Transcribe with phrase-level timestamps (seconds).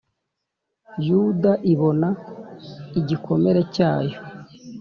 [1.07, 2.09] Yuda ibona
[2.99, 4.17] igikomere cyayo;